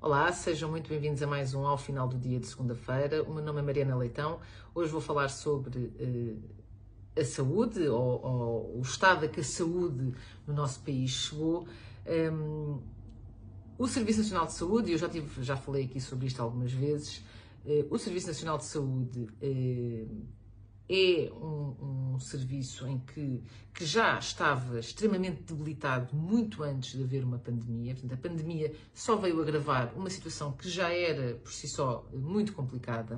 [0.00, 3.22] Olá, sejam muito bem-vindos a mais um Ao Final do Dia de Segunda-feira.
[3.22, 4.38] O meu nome é Mariana Leitão.
[4.74, 6.42] Hoje vou falar sobre uh,
[7.18, 10.12] a saúde, ou, ou, o estado a que a saúde
[10.46, 11.66] no nosso país chegou.
[12.06, 12.82] Um,
[13.78, 17.24] o Serviço Nacional de Saúde, eu já, tive, já falei aqui sobre isto algumas vezes,
[17.64, 20.26] uh, o Serviço Nacional de Saúde uh,
[20.88, 23.42] é um, um, serviço em que,
[23.72, 27.94] que já estava extremamente debilitado muito antes de haver uma pandemia.
[27.94, 32.52] Portanto, a pandemia só veio agravar uma situação que já era por si só muito
[32.52, 33.16] complicada.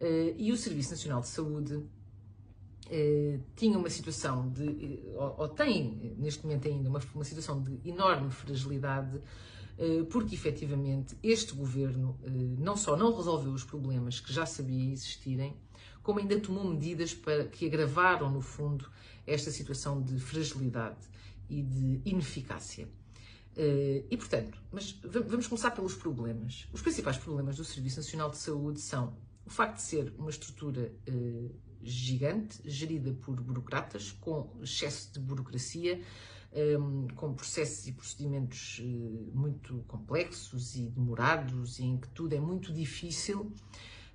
[0.00, 6.14] Uh, e o Serviço Nacional de Saúde uh, tinha uma situação de, ou, ou, tem
[6.16, 9.20] neste momento ainda uma, uma situação de enorme fragilidade
[10.08, 12.16] porque efetivamente este governo
[12.60, 15.56] não só não resolveu os problemas que já sabia existirem,
[16.04, 18.88] como ainda tomou medidas para que agravaram, no fundo,
[19.26, 21.08] esta situação de fragilidade
[21.48, 22.86] e de ineficácia.
[23.56, 26.68] Eh, e, portanto, mas vamos começar pelos problemas.
[26.72, 30.92] Os principais problemas do Serviço Nacional de Saúde são o facto de ser uma estrutura
[31.06, 31.50] eh,
[31.82, 36.02] gigante, gerida por burocratas, com excesso de burocracia,
[36.52, 36.76] eh,
[37.14, 38.82] com processos e procedimentos
[39.32, 43.50] muito complexos e demorados, em que tudo é muito difícil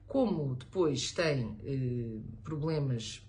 [0.09, 3.21] como depois tem eh, problemas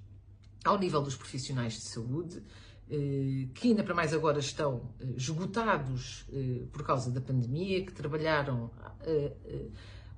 [0.64, 2.42] ao nível dos profissionais de saúde,
[2.90, 7.92] eh, que ainda para mais agora estão eh, esgotados eh, por causa da pandemia, que
[7.92, 8.70] trabalharam
[9.02, 9.66] eh, eh,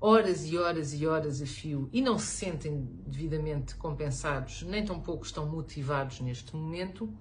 [0.00, 5.26] horas e horas e horas a fio e não se sentem devidamente compensados, nem tampouco
[5.26, 7.12] estão motivados neste momento.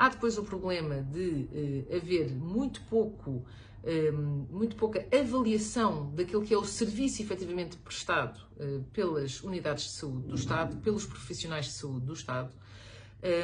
[0.00, 3.44] Há depois o problema de haver muito pouco
[3.82, 9.90] Hum, muito pouca avaliação daquilo que é o serviço efetivamente prestado eh, pelas unidades de
[9.92, 12.52] saúde do Estado, pelos profissionais de saúde do Estado,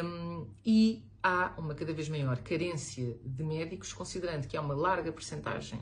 [0.04, 5.10] hum, e há uma cada vez maior carência de médicos, considerando que há uma larga
[5.10, 5.80] percentagem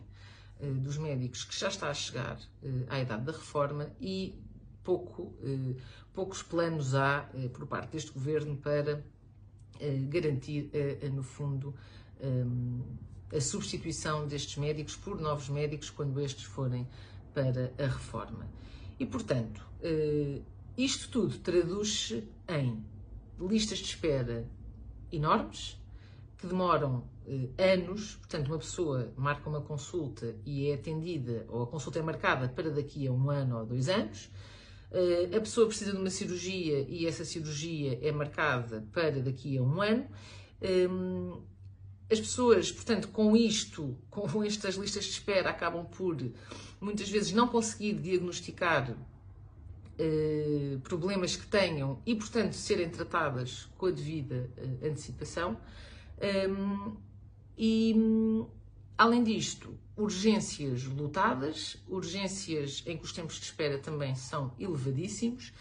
[0.61, 4.41] eh, dos médicos que já está a chegar eh, à idade da reforma e
[4.85, 5.35] pouco,
[6.13, 9.03] poucos planos há por parte deste governo para
[10.09, 10.71] garantir,
[11.13, 11.75] no fundo,
[12.23, 12.81] hum,
[13.35, 16.87] a substituição destes médicos por novos médicos quando estes forem
[17.33, 18.47] para a reforma.
[18.99, 20.41] E, portanto, eh,
[20.77, 22.85] isto tudo traduz-se em
[23.41, 24.49] listas de espera
[25.11, 25.77] enormes,
[26.39, 31.67] que demoram eh, anos, portanto, uma pessoa marca uma consulta e é atendida, ou a
[31.67, 34.31] consulta é marcada para daqui a um ano ou dois anos.
[34.95, 39.63] Eh, a pessoa precisa de uma cirurgia e essa cirurgia é marcada para daqui a
[39.63, 40.07] um ano.
[40.63, 41.43] Ehm,
[42.11, 46.17] as pessoas, portanto, com isto, com estas listas de espera, acabam por
[46.81, 48.97] muitas vezes não conseguir diagnosticar
[49.99, 55.59] eh, problemas que tenham e, portanto, serem tratadas com a devida eh, antecipação.
[56.49, 56.97] Um,
[57.59, 57.95] e,
[58.97, 65.53] além disto, urgências lotadas, urgências em que os tempos de espera também são elevadíssimos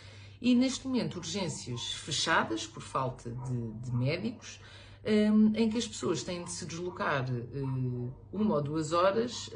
[0.42, 4.60] e, neste momento, urgências fechadas por falta de, de médicos
[5.56, 7.62] em que as pessoas têm de se deslocar eh,
[8.32, 9.50] uma ou duas horas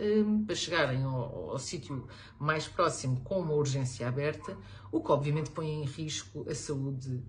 [0.46, 2.06] para chegarem ao, ao sítio
[2.38, 4.58] mais próximo com uma urgência aberta,
[4.92, 7.24] o que obviamente põe em risco a saúde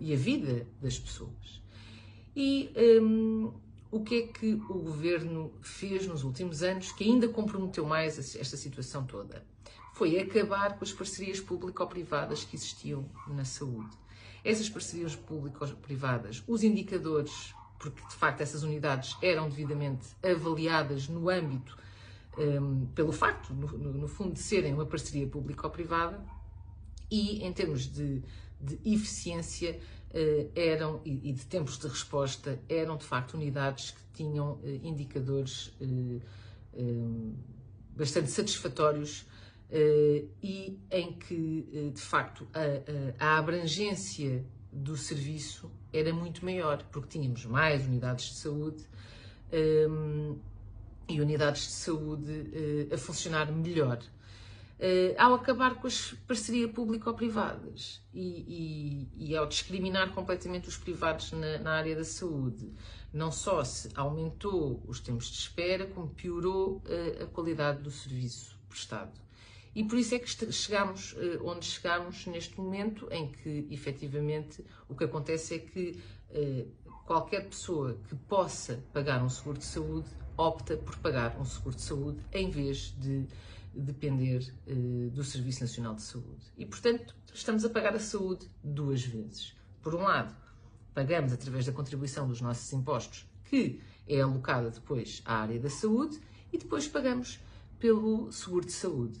[0.00, 1.62] e a vida das pessoas.
[2.34, 2.72] E
[3.90, 8.56] o que é que o governo fez nos últimos anos que ainda comprometeu mais esta
[8.56, 9.44] situação toda?
[9.94, 13.90] Foi acabar com as parcerias público-privadas que existiam na saúde.
[14.44, 21.76] Essas parcerias público-privadas, os indicadores porque de facto essas unidades eram devidamente avaliadas no âmbito,
[22.38, 26.22] um, pelo facto, no, no, fundo, de serem uma parceria público-privada
[27.10, 28.22] e em termos de,
[28.60, 29.80] de eficiência
[30.54, 37.34] eram, e, de tempos de resposta, eram de facto unidades que tinham uh, indicadores um,
[37.96, 39.26] bastante satisfatórios
[40.42, 47.46] e em que, de facto, a, a, abrangência do serviço era muito maior, porque tínhamos
[47.46, 48.84] mais unidades de saúde
[49.88, 50.36] um,
[51.08, 54.00] e unidades de saúde a funcionar melhor.
[54.80, 61.32] Uh, ao acabar com as parcerias público-privadas e, e, e, ao discriminar completamente os privados
[61.32, 62.72] na, na, área da saúde,
[63.12, 68.58] não só se aumentou os tempos de espera, como piorou uh, a qualidade do serviço
[68.70, 69.12] prestado.
[69.74, 74.94] E por isso é que chegamos uh, onde chegamos neste momento, em que efetivamente o
[74.94, 76.02] que acontece é que
[77.04, 81.82] qualquer pessoa que possa pagar um seguro de saúde opta por pagar um seguro de
[81.82, 83.26] saúde em vez de
[83.74, 86.44] depender uh, do Serviço Nacional de Saúde.
[86.56, 89.54] E portanto estamos a pagar a saúde duas vezes.
[89.82, 90.34] Por um lado,
[90.94, 96.20] pagamos através da contribuição dos nossos impostos, que é alocada depois à área da saúde,
[96.52, 97.40] e depois pagamos
[97.78, 99.20] pelo seguro de saúde.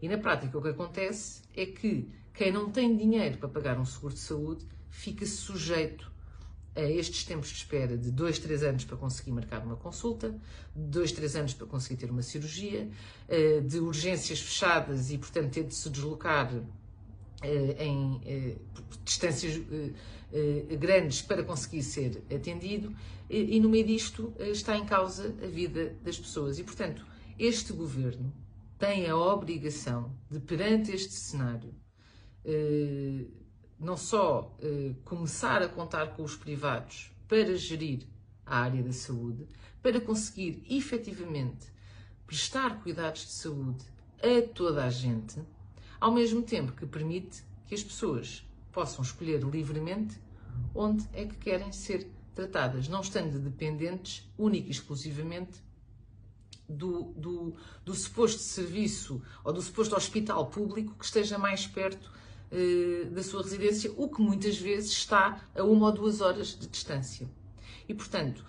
[0.00, 3.84] E na prática o que acontece é que quem não tem dinheiro para pagar um
[3.84, 6.10] seguro de saúde fica sujeito
[6.82, 10.30] estes tempos de espera de 2, 3 anos para conseguir marcar uma consulta,
[10.74, 12.88] de 2, 3 anos para conseguir ter uma cirurgia,
[13.28, 16.52] eh, de urgências fechadas e, portanto, ter de se deslocar
[17.42, 18.56] eh, em eh,
[19.04, 19.60] distâncias
[20.78, 22.94] grandes para conseguir ser atendido,
[23.30, 26.58] e no meio disto está em causa a vida das pessoas.
[26.58, 27.04] E, portanto,
[27.38, 28.30] este governo
[28.78, 31.74] tem a obrigação de, perante este cenário,
[33.78, 38.06] não só eh, começar a contar com os privados para gerir
[38.44, 39.46] a área da saúde,
[39.82, 41.72] para conseguir efetivamente
[42.26, 43.84] prestar cuidados de saúde
[44.18, 45.40] a toda a gente,
[46.00, 50.20] ao mesmo tempo que permite que as pessoas possam escolher livremente
[50.74, 55.62] onde é que querem ser tratadas, não estando dependentes única e exclusivamente
[56.68, 57.54] do, do,
[57.84, 62.10] do suposto serviço ou do suposto hospital público que esteja mais perto
[63.12, 67.28] da sua residência, o que muitas vezes está a uma ou duas horas de distância.
[67.88, 68.44] E, portanto,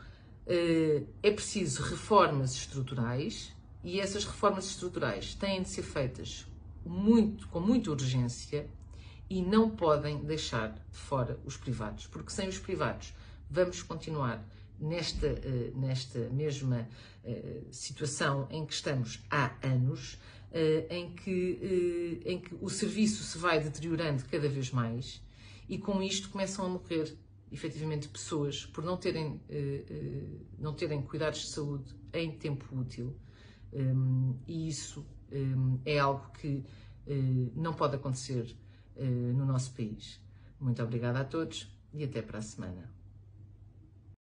[0.52, 3.54] eh, é preciso reformas estruturais
[3.84, 6.48] e essas reformas estruturais têm de ser feitas
[6.84, 8.68] muito, com muita urgência
[9.30, 13.14] e não podem deixar de fora os privados, porque sem os privados
[13.48, 14.44] vamos continuar
[14.80, 16.88] nesta, eh, nesta mesma
[17.70, 20.20] situação em que estamos há anos, eh,
[20.90, 25.22] em, que, eh, em que o serviço se vai deteriorando cada vez mais
[25.68, 27.16] e com isto começam a morrer
[27.52, 29.84] efetivamente pessoas por não terem, eh,
[30.58, 33.16] não terem cuidados de saúde em tempo útil
[34.48, 35.06] e isso
[35.86, 36.66] é algo que
[37.56, 38.56] não pode acontecer
[38.98, 40.20] no nosso país.
[40.60, 42.99] Muito obrigada a todos e até para a semana.